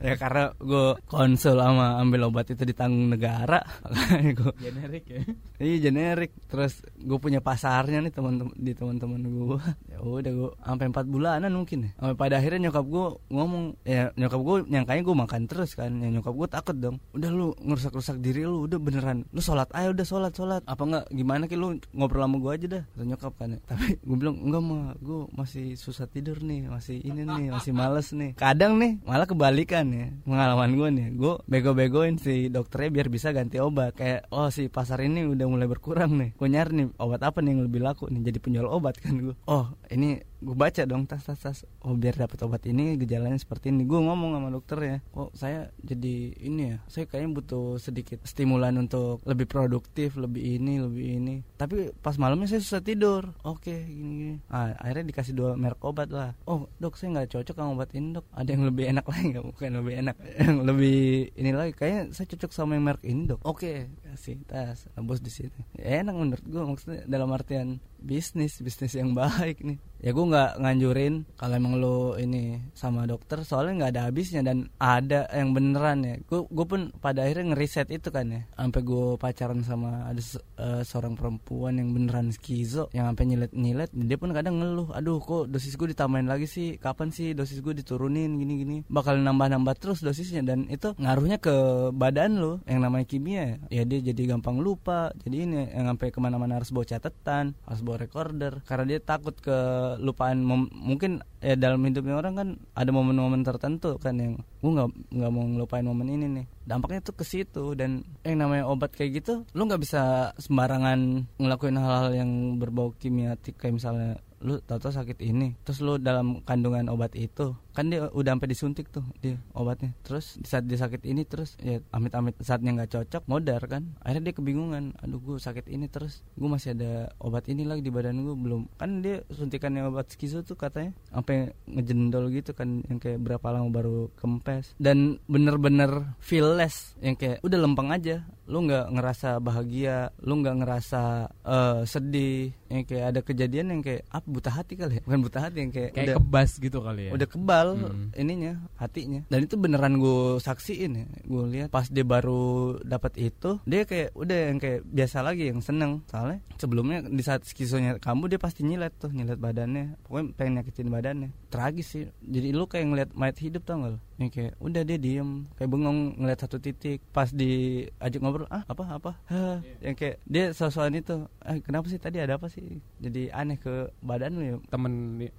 [0.00, 3.60] ya karena gue konsul sama ambil obat itu ditanggung negara.
[4.38, 5.20] Gue Generik ya.
[5.60, 6.30] iya generik.
[6.46, 9.58] Terus gue punya pasarnya nih teman-teman di teman-teman gue
[9.90, 11.90] ya udah gue sampai empat bulanan mungkin ya.
[11.98, 15.90] Sampai pada akhirnya nyokap gue ngomong ya nyokap gue nyangkanya gue makan terus kan.
[16.00, 16.96] Ya nyokap gue takut dong.
[17.12, 19.26] Udah lu ngerusak-rusak diri lu udah beneran.
[19.34, 20.62] Lu sholat ayo udah sholat sholat.
[20.64, 23.48] Apa enggak gimana ki lu ngobrol sama gue aja dah kata nyokap kan.
[23.56, 23.58] Ya.
[23.66, 28.14] tapi gue bilang enggak mah gue masih susah tidur nih masih ini nih masih males
[28.14, 28.38] nih.
[28.38, 31.06] Kadang nih malah kebalikan ya pengalaman gue nih.
[31.14, 33.98] Gue bego-begoin si dokternya biar bisa ganti obat.
[33.98, 36.30] Kayak oh si pasar ini udah mulai berkurang nih.
[36.38, 39.34] Gue nyari nih obat apa nih yang lebih laku nih jadi penjual obat kan gue
[39.48, 41.58] oh ini gue baca dong tas tas tas.
[41.82, 43.82] Oh biar dapat obat ini gejalanya seperti ini.
[43.82, 48.78] Gue ngomong sama dokter ya kok saya jadi ini ya saya kayaknya butuh sedikit stimulan
[48.78, 51.34] untuk lebih produktif lebih ini lebih ini.
[51.58, 53.34] Tapi pas malamnya saya susah tidur.
[53.42, 54.36] Oke gini gini.
[54.46, 56.38] Ah, akhirnya dikasih dua merek obat lah.
[56.46, 58.26] Oh dok saya nggak cocok sama obat ini dok.
[58.30, 59.44] Ada yang lebih enak lagi nggak?
[59.50, 60.98] Bukan lebih enak yang lebih
[61.34, 61.72] ini lagi.
[61.74, 63.42] Kayaknya saya cocok sama yang merek ini dok.
[63.42, 63.90] Oke.
[64.06, 69.12] Kasih tas bos di sini ya, enak menurut gue maksudnya dalam artian bisnis bisnis yang
[69.12, 69.78] baik nih.
[69.96, 74.68] Ya gue nggak nganjurin kalau emang lo ini sama dokter soalnya nggak ada habisnya dan
[74.76, 76.14] ada yang beneran ya.
[76.28, 78.42] Gue gue pun pada akhirnya ngeriset itu kan ya.
[78.54, 83.52] Sampai gue pacaran sama ada se- eh, seorang perempuan yang beneran skizo yang sampai nyilet
[83.56, 86.76] nyilet dia pun kadang ngeluh aduh kok dosis gue ditambahin lagi sih?
[86.76, 88.36] Kapan sih dosis gue diturunin?
[88.36, 93.08] Gini gini bakal nambah nambah terus dosisnya dan itu ngaruhnya ke badan lo yang namanya
[93.08, 93.58] kimia.
[93.72, 97.56] Ya, ya dia jadi gampang lupa jadi ini yang sampai ke mana-mana harus bawa catatan
[97.64, 98.62] harus bawa recorder.
[98.68, 99.56] Karena dia takut ke
[100.00, 105.30] lupaan mungkin ya dalam hidupnya orang kan ada momen-momen tertentu kan yang gue nggak nggak
[105.32, 106.46] mau ngelupain momen ini nih.
[106.66, 111.78] Dampaknya tuh ke situ dan yang namanya obat kayak gitu lu nggak bisa sembarangan ngelakuin
[111.78, 112.30] hal-hal yang
[112.60, 115.56] berbau kimiotik kayak misalnya lu tahu-tahu sakit ini.
[115.64, 119.92] Terus lu dalam kandungan obat itu kan dia udah sampai disuntik tuh dia obatnya.
[120.00, 123.92] Terus di saat dia sakit ini terus ya amit-amit saatnya nggak cocok modar kan.
[124.00, 127.92] Akhirnya dia kebingungan aduh gue sakit ini terus gue masih ada obat ini lagi di
[127.92, 128.80] badan gue belum.
[128.80, 133.68] Kan dia suntikannya obat skizo tuh katanya sampai ngejendol gitu kan yang kayak berapa lama
[133.68, 134.72] baru kempes.
[134.80, 141.02] Dan bener-bener feelless yang kayak udah lempeng aja lu nggak ngerasa bahagia lu nggak ngerasa
[141.44, 142.54] eh, sedih.
[142.66, 145.02] Yang kayak ada kejadian yang kayak apa buta hati kali ya.
[145.06, 147.12] Bukan buta hati yang kayak, Kayak udah kebas gitu kali ya.
[147.14, 148.14] udah kebal Hmm.
[148.14, 149.26] ininya hatinya.
[149.26, 151.68] Dan itu beneran gue saksiin ya gue lihat.
[151.74, 156.06] Pas dia baru dapat itu dia kayak udah yang kayak biasa lagi yang seneng.
[156.06, 159.98] Soalnya sebelumnya di saat skizonya kamu dia pasti nyilet tuh nyilet badannya.
[160.06, 161.30] Pokoknya pengen nyakitin badannya.
[161.50, 162.04] Tragis sih.
[162.22, 165.44] Jadi lu kayak ngeliat mayat hidup tau gak lu yang kayak udah dia diem.
[165.54, 167.04] Kayak bengong ngeliat satu titik.
[167.10, 169.12] Pas diajak ngobrol ah apa apa?
[169.30, 169.60] Hah.
[169.78, 172.80] yang kayak dia sosokan itu eh kenapa sih tadi ada apa sih?
[172.96, 174.56] Jadi aneh ke badan lu ya.
[174.66, 174.92] Temen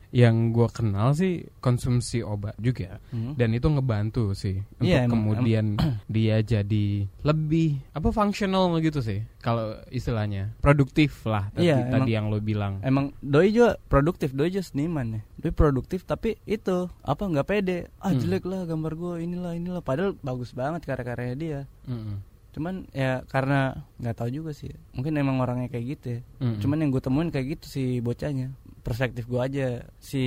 [0.09, 2.99] yang gue kenal sih konsumsi obat juga.
[3.07, 3.33] Hmm.
[3.33, 5.65] dan itu ngebantu sih untuk Iya, emang- kemudian
[6.07, 6.87] dia jadi
[7.21, 12.37] lebih apa fungsional gitu sih kalau istilahnya produktif lah tadi, Iya, tadi emang- yang lo
[12.37, 15.21] bilang Emang doi juga produktif, doi juga seniman ya.
[15.37, 17.77] Doi produktif tapi itu apa nggak pede.
[17.97, 18.19] Ah Hmm.
[18.19, 19.79] jelek lah gambar gue inilah inilah.
[19.79, 21.59] Padahal bagus banget karya-karyanya dia.
[21.85, 22.19] Mm-mm.
[22.51, 23.59] Cuman ya karena
[23.95, 24.75] nggak tahu juga sih.
[24.91, 26.19] Mungkin emang orangnya kayak gitu ya.
[26.37, 26.59] Mm-mm.
[26.59, 28.51] Cuman yang gue temuin kayak gitu si bocahnya.
[28.87, 29.67] Perspektif gue aja
[29.99, 30.23] si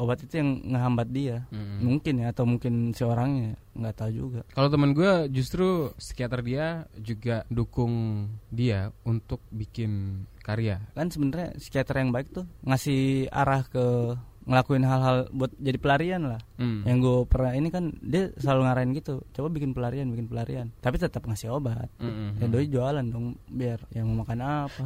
[0.00, 1.44] obat itu yang ngehambat dia.
[1.52, 1.84] Mm-mm.
[1.84, 4.40] Mungkin ya atau mungkin si orangnya nggak tahu juga.
[4.56, 10.80] Kalau teman gue justru psikiater dia juga dukung dia untuk bikin karya.
[10.96, 14.16] Kan sebenarnya psikiater yang baik tuh ngasih arah ke
[14.48, 16.40] ngelakuin hal-hal buat jadi pelarian lah.
[16.56, 16.82] Mm.
[16.88, 21.00] yang gue pernah ini kan dia selalu ngarahin gitu coba bikin pelarian bikin pelarian tapi
[21.00, 22.36] tetap ngasih obat Mm-mm.
[22.36, 24.84] ya doi jualan dong biar yang mau makan apa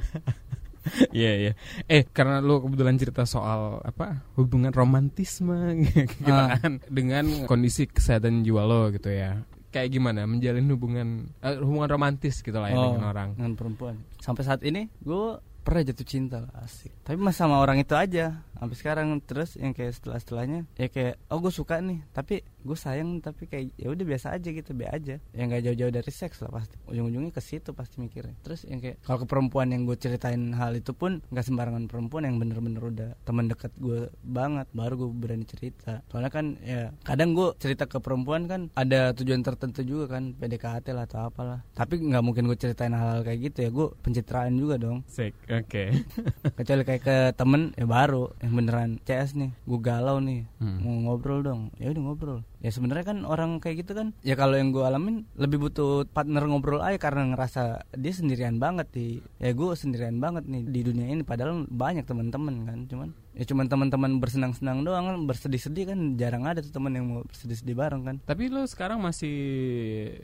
[1.12, 1.52] Iya iya.
[1.86, 6.56] Eh karena lu kebetulan cerita soal apa hubungan romantisme gitu Ah.
[6.56, 9.42] kan dengan kondisi kesehatan jiwa lo gitu ya.
[9.68, 13.28] Kayak gimana menjalin hubungan eh, hubungan romantis gitu lah ya Oh, dengan orang.
[13.34, 17.76] dengan perempuan sampai saat ini gue pernah jatuh cinta lah, asik tapi mas sama orang
[17.76, 22.06] itu aja sampai sekarang terus yang kayak setelah setelahnya ya kayak oh gue suka nih
[22.08, 25.22] tapi gue sayang tapi kayak ya udah biasa aja gitu be aja.
[25.30, 28.34] Yang nggak jauh-jauh dari seks lah pasti ujung-ujungnya ke situ pasti mikirnya.
[28.42, 32.24] Terus yang kayak kalau ke perempuan yang gue ceritain hal itu pun nggak sembarangan perempuan
[32.24, 36.02] yang bener-bener udah teman dekat gue banget baru gue berani cerita.
[36.08, 40.90] Soalnya kan ya kadang gue cerita ke perempuan kan ada tujuan tertentu juga kan PDKT
[40.90, 41.62] lah atau apalah.
[41.72, 45.06] Tapi nggak mungkin gue ceritain hal-hal kayak gitu ya gue pencitraan juga dong.
[45.06, 45.36] Sek.
[45.46, 45.92] Oke.
[46.58, 49.50] kecuali kayak ke temen ya baru yang beneran CS nih.
[49.62, 50.80] Gue galau nih Hmm.
[50.80, 51.68] mau ngobrol dong.
[51.76, 55.28] Ya udah ngobrol ya sebenarnya kan orang kayak gitu kan ya kalau yang gue alamin
[55.36, 60.48] lebih butuh partner ngobrol aja karena ngerasa dia sendirian banget di ya gue sendirian banget
[60.48, 65.16] nih di dunia ini padahal banyak teman-teman kan cuman ya cuman teman-teman bersenang-senang doang kan
[65.28, 68.16] bersedih-sedih kan jarang ada tuh teman yang mau bersedih-sedih bareng kan.
[68.24, 69.36] Tapi lo sekarang masih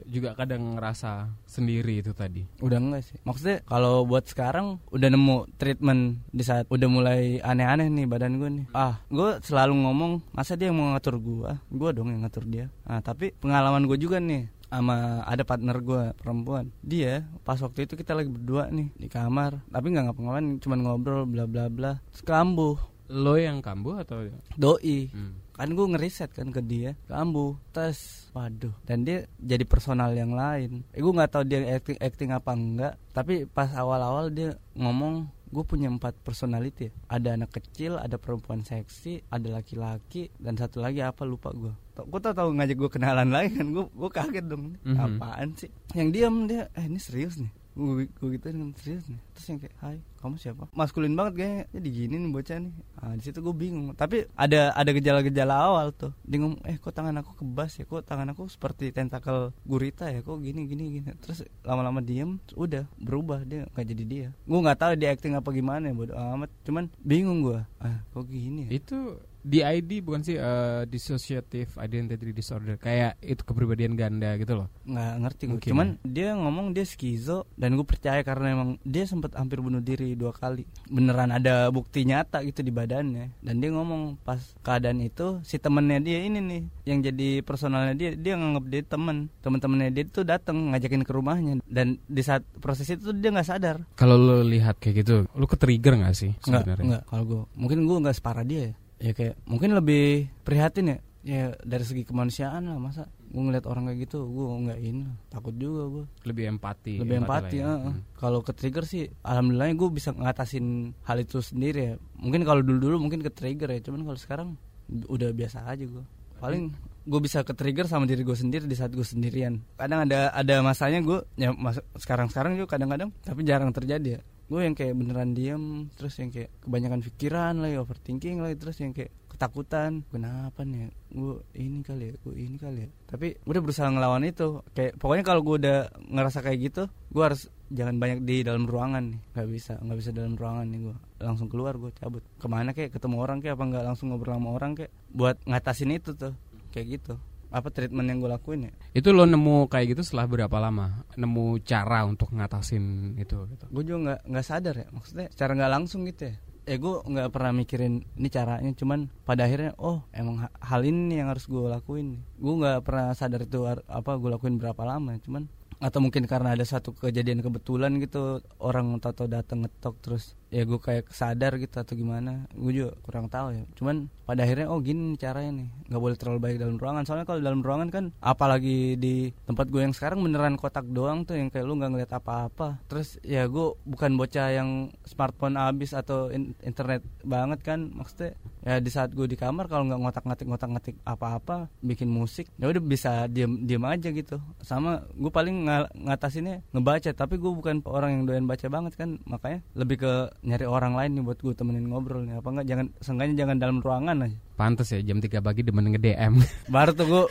[0.08, 2.48] juga kadang ngerasa sendiri itu tadi.
[2.64, 3.16] Udah enggak sih.
[3.22, 8.50] Maksudnya kalau buat sekarang Udah nemu treatment Di saat udah mulai aneh-aneh nih badan gue
[8.50, 8.66] nih.
[8.72, 12.72] Ah gue selalu ngomong Masa dia yang mau ngatur gue Gue dong yang ngatur dia.
[12.88, 16.72] Nah tapi pengalaman gue juga nih sama ada partner gue perempuan.
[16.80, 21.28] Dia pas waktu itu kita lagi berdua nih di kamar tapi nggak ngapa-ngapain cuman ngobrol
[21.28, 22.00] bla bla bla.
[22.08, 22.80] Terus kambuh
[23.12, 24.24] Lo yang kambuh atau?
[24.56, 25.12] doi.
[25.12, 25.36] Hmm.
[25.52, 26.96] kan gue ngeriset kan ke dia.
[27.04, 28.26] Kambuh tes.
[28.32, 28.72] Waduh.
[28.88, 30.80] Dan dia jadi personal yang lain.
[30.96, 32.94] Eh, gue nggak tahu dia acting acting apa enggak.
[33.12, 36.88] Tapi pas awal-awal dia ngomong gue punya empat personality.
[37.12, 42.20] Ada anak kecil ada perempuan seksi ada laki-laki dan satu lagi apa lupa gue gue
[42.24, 44.80] tau tau ngajak gue kenalan lagi kan gue gue kaget dong.
[44.80, 44.96] Mhm.
[44.96, 45.68] apaan sih?
[45.92, 49.20] Yang diam dia eh ini serius nih gue gue gitu kan serius nih?
[49.32, 50.64] Terus yang kayak hai kamu siapa?
[50.76, 52.74] Maskulin banget kayaknya jadi gini nih bocah nih.
[53.00, 53.96] Ah di situ gue bingung.
[53.96, 56.12] Tapi ada ada gejala-gejala awal tuh.
[56.22, 57.84] Dia ngomong eh kok tangan aku kebas ya?
[57.88, 60.20] Kok tangan aku seperti tentakel gurita ya?
[60.20, 61.08] Kok gini gini gini?
[61.18, 63.42] Terus lama-lama diem udah berubah.
[63.42, 64.28] Dia nggak jadi dia.
[64.44, 66.50] Gue nggak tahu dia acting apa gimana ya bodo amat.
[66.62, 68.78] Cuman bingung gue ah kok gini ya?
[68.78, 72.78] Itu DID bukan sih eh, dissociative identity disorder.
[72.78, 74.68] Kayak itu kepribadian ganda gitu loh.
[74.82, 79.34] nggak ngerti gue cuman dia ngomong dia skizo dan gue percaya karena emang dia sempat
[79.34, 80.62] hampir bunuh diri dua kali.
[80.86, 83.42] Beneran ada bukti nyata gitu di badannya.
[83.42, 88.10] Dan dia ngomong pas keadaan itu si temennya dia ini nih yang jadi personalnya dia
[88.14, 89.16] dia nganggap dia temen.
[89.42, 91.52] Teman-temannya dia tuh datang ngajakin ke rumahnya.
[91.66, 93.82] Dan di saat proses itu dia nggak sadar.
[93.98, 96.86] Kalau lo lihat kayak gitu, lo ke trigger nggak sih sebenarnya?
[96.86, 97.02] nggak.
[97.10, 101.44] Kalau gue mungkin gue nggak separah dia ya ya kayak mungkin lebih prihatin ya ya
[101.62, 105.82] dari segi kemanusiaan lah masa gue ngeliat orang kayak gitu gue nggak ini takut juga
[105.88, 106.98] gue Lebih empati.
[106.98, 107.90] lebih empati lah ya.
[107.90, 108.02] Hmm.
[108.18, 112.78] kalau ke trigger sih alhamdulillah gue bisa ngatasin hal itu sendiri ya mungkin kalau dulu
[112.90, 114.48] dulu mungkin ke trigger ya cuman kalau sekarang
[114.90, 116.04] udah biasa aja gue
[116.42, 116.74] paling
[117.06, 120.58] gue bisa ke trigger sama diri gue sendiri di saat gue sendirian kadang ada ada
[120.58, 124.20] masanya gue ya mas, sekarang sekarang juga kadang-kadang tapi jarang terjadi ya
[124.52, 128.92] gue yang kayak beneran diem terus yang kayak kebanyakan pikiran lagi overthinking lagi terus yang
[128.92, 130.04] kayak ketakutan.
[130.12, 132.88] Kenapa nih gue ini kali ya gue ini kali ya.
[133.08, 134.60] Tapi gue udah berusaha ngelawan itu.
[134.76, 135.78] Kayak pokoknya kalau gue udah
[136.12, 139.20] ngerasa kayak gitu gue harus jangan banyak di dalam ruangan nih.
[139.32, 142.20] Nggak bisa nggak bisa dalam ruangan nih gue langsung keluar gue cabut.
[142.36, 143.84] Ke mana kayak ketemu orang kayak apa nggak?
[143.88, 146.36] Langsung ngobrol sama orang kayak buat ngatasin itu tuh.
[146.76, 147.16] Kayak gitu
[147.52, 151.04] apa treatment yang gue lakuin ya Itu lo nemu kayak gitu setelah berapa lama?
[151.20, 153.64] Nemu cara untuk ngatasin itu gitu.
[153.68, 157.28] gue juga nggak nggak sadar ya maksudnya secara nggak langsung gitu ya eh gue nggak
[157.34, 161.58] pernah mikirin ini caranya cuman pada akhirnya oh emang ha- hal ini yang harus gue
[161.58, 165.50] lakuin gue nggak pernah sadar itu apa gue lakuin berapa lama cuman
[165.82, 170.76] atau mungkin karena ada satu kejadian kebetulan gitu orang tato datang ngetok terus ya gue
[170.76, 173.64] kayak sadar gitu atau gimana gue juga kurang tahu ya.
[173.72, 175.68] Cuman pada akhirnya oh gini caranya nih.
[175.88, 177.02] Nggak boleh terlalu baik dalam ruangan.
[177.08, 181.40] Soalnya kalau dalam ruangan kan apalagi di tempat gue yang sekarang beneran kotak doang tuh
[181.40, 182.84] yang kayak lu nggak ngeliat apa-apa.
[182.84, 187.88] Terus ya gue bukan bocah yang smartphone habis atau in- internet banget kan.
[187.88, 192.68] Maksudnya ya di saat gue di kamar kalau nggak ngotak-ngatik ngotak-ngatik apa-apa bikin musik ya
[192.68, 194.36] udah bisa diem diem aja gitu.
[194.60, 197.10] Sama gue paling nga- ngatasinnya ngebaca.
[197.16, 199.16] Tapi gue bukan orang yang doyan baca banget kan.
[199.24, 200.12] Makanya lebih ke
[200.42, 203.78] nyari orang lain nih buat gue temenin ngobrol nih apa enggak jangan seenggaknya jangan dalam
[203.78, 206.34] ruangan aja Pantes ya jam 3 pagi demen nge-DM.
[206.74, 207.22] baru tuh gue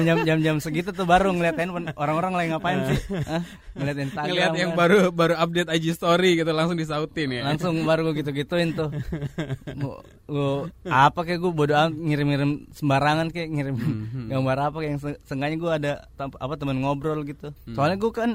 [0.00, 2.98] jam jam jam segitu tuh baru ngeliat handphone orang-orang lagi ngapain sih
[3.28, 3.42] Hah?
[3.72, 4.78] ngeliat Instagram Ngeliat yang kan.
[4.78, 7.42] baru baru update IG story gitu langsung disautin ya.
[7.44, 8.94] langsung baru gue gitu-gituin tuh
[9.82, 14.88] Gua- gua- apa kayak gue bodo amat ngirim-ngirim sembarangan kayak ngirim Hmm, gambar apa kayak
[14.88, 17.74] yang se- seenggaknya gue ada apa teman ngobrol gitu Hmm.
[17.74, 18.30] soalnya gue kan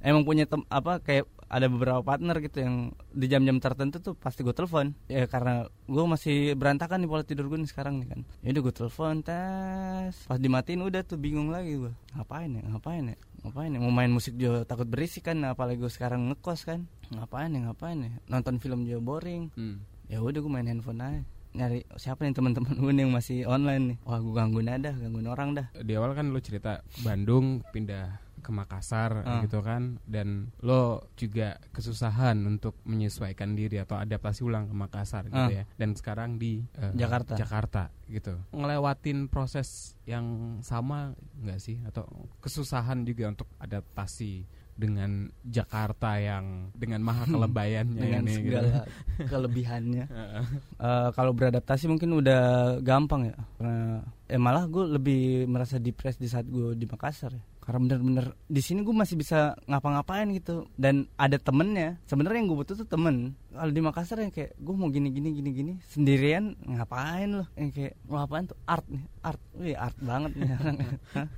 [0.00, 4.42] emang punya tem apa kayak ada beberapa partner gitu yang di jam-jam tertentu tuh pasti
[4.42, 4.94] gue telepon.
[5.06, 8.20] Ya karena gue masih berantakan nih pola tidur gue nih sekarang nih kan.
[8.42, 10.14] Ya udah gue telepon tes.
[10.26, 13.78] Pas dimatiin udah tuh bingung lagi gue ngapain ya ngapain ya ngapain ya?
[13.78, 16.90] Mau main musik juga takut berisik kan apalagi gue sekarang ngekos kan.
[17.14, 18.10] Ngapain ya ngapain ya?
[18.26, 19.54] Nonton film juga boring.
[19.54, 19.78] Hmm.
[20.06, 21.22] ya udah gue main handphone aja.
[21.56, 23.98] Nyari siapa nih teman-teman gue nih yang masih online nih?
[24.02, 25.66] Wah gue gangguin aja dah gangguin orang dah.
[25.78, 29.42] Di awal kan lo cerita Bandung pindah ke Makassar Ah.
[29.42, 30.80] gitu kan dan lo
[31.14, 35.50] juga kesusahan untuk menyesuaikan diri atau adaptasi ulang ke Makassar gitu Ah.
[35.52, 37.34] ya dan sekarang di eh, Jakarta.
[37.34, 40.24] Jakarta gitu ngelewatin proses yang
[40.62, 42.06] sama nggak sih atau
[42.38, 48.44] kesusahan juga untuk adaptasi dengan Jakarta yang dengan maha kelebayannya dengan ini gitu.
[48.52, 48.84] segala
[49.32, 50.44] kelebihannya Heeh.
[50.76, 52.42] Eh, kalau beradaptasi mungkin udah
[52.80, 57.42] gampang ya karena eh malah gue lebih merasa depres di saat gue di Makassar ya
[57.66, 60.70] karena bener-bener di sini gue masih bisa ngapa-ngapain gitu.
[60.78, 61.98] Dan ada temennya.
[62.06, 63.34] Sebenarnya yang gue butuh tuh temen.
[63.50, 65.72] Kalau di Makassar yang kayak gue mau gini gini gini gini.
[65.90, 68.58] Sendirian ngapain loh yang kayak mau ngapain tuh?
[68.68, 69.42] Art nih art.
[69.56, 70.76] Wih art banget nih orang
[71.16, 71.28] Hah?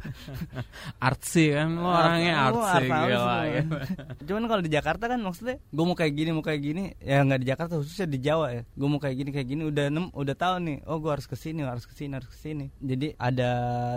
[1.08, 3.76] artsy kan lo orangnya Art- art house gila, gitu.
[4.28, 6.82] Cuman kalau di Jakarta kan maksudnya gue mau kayak gini mau kayak gini.
[7.00, 8.62] Ya nggak di Jakarta khususnya di Jawa ya.
[8.74, 9.62] Gue mau kayak gini kayak gini.
[9.70, 12.38] Udah nem udah tahu nih oh gue harus ke sini harus ke sini harus ke
[12.38, 13.50] sini jadi ada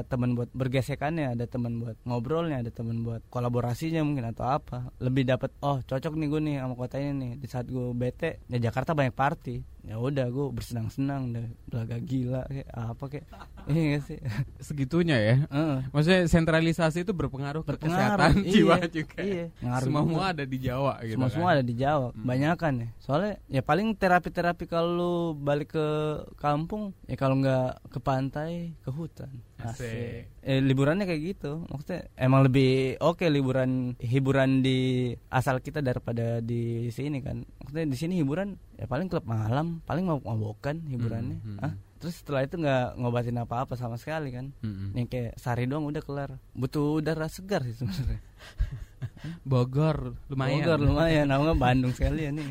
[0.06, 5.26] teman buat bergesekannya ada teman buat ngobrolnya ada teman buat kolaborasinya mungkin atau apa lebih
[5.26, 8.62] dapat oh cocok nih gue nih sama kota ini nih di saat gue bete ya
[8.62, 13.26] Jakarta banyak party ya udah gue bersenang-senang deh belaga gila kayak apa kayak
[13.68, 14.20] iya gak sih
[14.68, 15.78] segitunya ya Heeh.
[15.90, 19.20] Maksudnya sentralisasi itu berpengaruh, ke Berpengaruh, kesehatan iya, jiwa juga.
[19.20, 19.46] iya.
[19.60, 20.22] Ngaruh Semua juga.
[20.30, 21.34] ada di Jawa gitu semua kan.
[21.34, 22.28] semua ada di Jawa Hmm.
[22.28, 25.88] banyakan ya soalnya ya paling terapi terapi kalau balik ke
[26.36, 30.32] kampung ya kalau nggak ke pantai ke hutan Asik.
[30.42, 31.64] eh, liburannya kayak gitu.
[31.70, 37.46] Maksudnya emang lebih oke liburan hiburan di asal kita daripada di sini kan.
[37.62, 41.38] Maksudnya di sini hiburan ya paling klub malam paling mabok mabokan hiburannya.
[41.42, 41.74] Hmm, hmm, Hah?
[42.02, 44.50] terus setelah itu nggak ngobatin apa apa sama sekali kan.
[44.66, 44.98] Mm-mm.
[44.98, 46.42] yang kayak sehari doang udah kelar.
[46.58, 48.20] Butuh udara segar sih sebenarnya
[49.50, 50.62] Bogor lumayan.
[50.62, 52.46] Bogor lumayan, namanya Bandung sekali ya nih.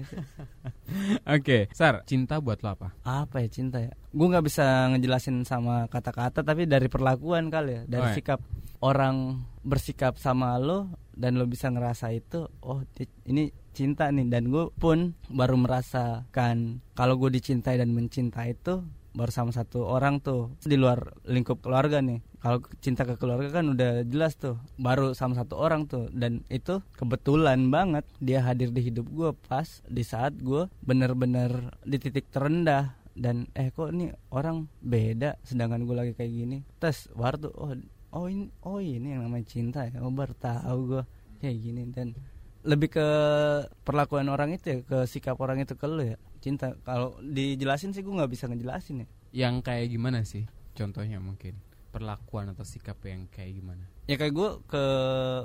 [1.36, 2.88] Oke, Sar, cinta buat lo apa?
[3.02, 3.94] Apa ya cinta ya?
[4.10, 8.16] Gue nggak bisa ngejelasin sama kata-kata, tapi dari perlakuan kali ya, dari Oh, ya.
[8.16, 8.40] sikap
[8.80, 12.82] orang bersikap sama lo dan lo bisa ngerasa itu, oh
[13.24, 14.26] ini cinta nih.
[14.26, 20.22] Dan gue pun baru merasakan kalau gue dicintai dan mencintai itu baru sama satu orang
[20.22, 22.22] tuh di luar lingkup keluarga nih.
[22.40, 26.08] Kalau cinta ke keluarga kan udah jelas tuh, baru sama satu orang tuh.
[26.08, 32.00] Dan itu kebetulan banget dia hadir di hidup gue pas di saat gue bener-bener di
[32.00, 32.96] titik terendah.
[33.12, 36.58] Dan eh kok ini orang beda sedangkan gue lagi kayak gini?
[36.80, 37.72] Tes baru tuh oh
[38.16, 40.00] oh ini oh ini yang namanya cinta ya?
[40.00, 41.02] Oh baru tahu gue
[41.44, 41.82] kayak gini.
[41.92, 42.16] Dan
[42.64, 43.06] lebih ke
[43.84, 46.16] perlakuan orang itu ya ke sikap orang itu ke lu ya.
[46.40, 49.06] Cinta kalau dijelasin sih gue nggak bisa ngejelasin ya.
[49.36, 50.48] Yang kayak gimana sih?
[50.72, 53.84] Contohnya mungkin perlakuan atau sikap yang kayak gimana?
[54.10, 54.82] ya kayak gue ke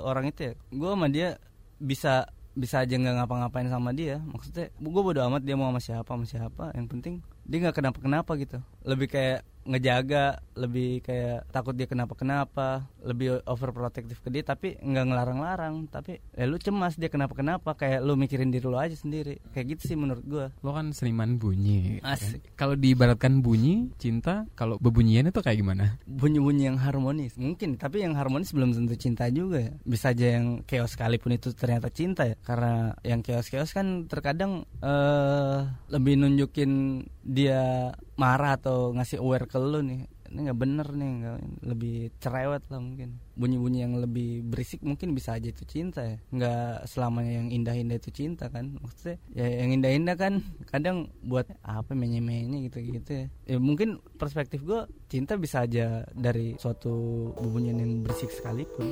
[0.02, 1.38] orang itu ya gue sama dia
[1.78, 4.16] bisa bisa aja nggak ngapa-ngapain sama dia.
[4.24, 6.64] Maksudnya gue bodo amat dia mau sama siapa sama siapa.
[6.72, 8.58] Yang penting dia nggak kenapa kenapa gitu.
[8.80, 15.04] Lebih kayak ngejaga lebih kayak takut dia kenapa kenapa lebih overprotective ke dia tapi nggak
[15.06, 15.86] ngelarang-larang.
[15.86, 19.38] Tapi ya lu cemas dia kenapa kenapa kayak lu mikirin diri lu aja sendiri.
[19.54, 22.02] Kayak gitu sih menurut gue Lo kan seniman bunyi.
[22.02, 22.18] gitu kan.
[22.58, 25.84] Kalau diibaratkan bunyi, cinta, kalau bebunyian itu kayak gimana?
[26.06, 27.38] bunyi-bunyi yang harmonis.
[27.38, 29.62] Mungkin tapi yang harmonis belum tentu cinta juga.
[29.62, 32.34] Ya bisa aja yang chaos sekalipun itu ternyata cinta ya.
[32.42, 35.60] Karena yang chaos-chaos kan terkadang eh
[35.92, 41.36] lebih nunjukin dia marah atau ngasih aware ke lu nih ini nggak bener nih nggak
[41.66, 43.18] lebih cerewet lah mungkin.
[43.36, 46.16] Bunyi-bunyi yang lebih berisik mungkin bisa aja itu cinta ya.
[46.32, 48.78] Nggak selamanya yang indah-indah itu cinta kan.
[48.80, 53.26] Maksudnya ya yang indah-indah kan kadang buat apa menye-menye gitu-gitu ya.
[53.44, 58.88] Ya mungkin perspektif gue cinta bisa aja dari suatu bunyian yang berisik sekalipun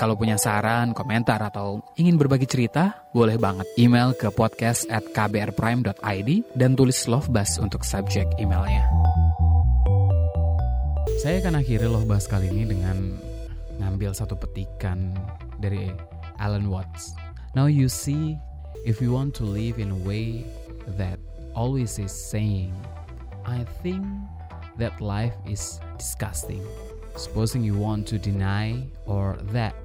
[0.00, 6.30] Kalau punya saran, komentar, atau ingin berbagi cerita, boleh banget email ke podcast at kbrprime.id
[6.56, 8.80] dan tulis love bus untuk subjek emailnya.
[11.20, 12.96] Saya akan akhiri love bus kali ini dengan
[13.76, 15.12] ngambil satu petikan
[15.60, 15.92] dari
[16.40, 17.12] Alan Watts.
[17.52, 18.40] Now you see,
[18.88, 20.48] if you want to live in a way
[20.96, 21.20] that
[21.52, 22.72] always is saying,
[23.44, 24.00] I think
[24.80, 26.64] that life is disgusting.
[27.20, 29.76] Supposing you want to deny or that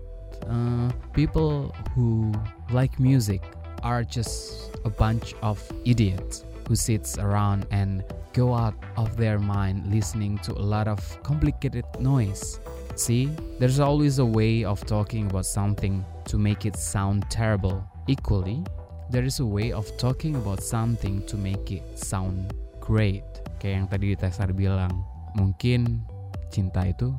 [0.49, 2.31] uh, people who
[2.71, 3.41] like music
[3.83, 9.85] are just a bunch of idiots who sits around and go out of their mind
[9.93, 12.59] listening to a lot of complicated noise.
[12.95, 13.29] See,
[13.59, 17.83] there's always a way of talking about something to make it sound terrible.
[18.07, 18.63] Equally,
[19.09, 23.23] there is a way of talking about something to make it sound great.
[23.59, 25.03] Kayak yang tadi Tesar bilang,
[25.35, 26.01] mungkin
[26.49, 27.11] cinta itu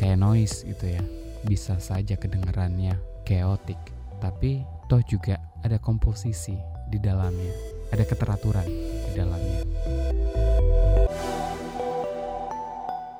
[0.00, 3.78] kayak noise gitu ya bisa saja kedengarannya chaotic,
[4.18, 6.56] tapi toh juga ada komposisi
[6.90, 7.52] di dalamnya,
[7.94, 8.66] ada keteraturan
[9.06, 9.60] di dalamnya.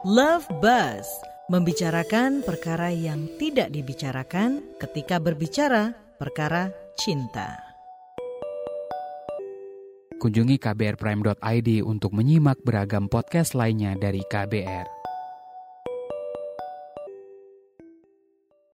[0.00, 1.06] Love Buzz
[1.52, 7.58] membicarakan perkara yang tidak dibicarakan ketika berbicara perkara cinta.
[10.20, 14.99] Kunjungi kbrprime.id untuk menyimak beragam podcast lainnya dari KBR.